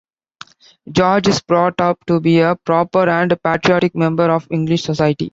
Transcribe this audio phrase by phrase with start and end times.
[0.91, 5.29] George is brought up to be a proper and patriotic member of English society.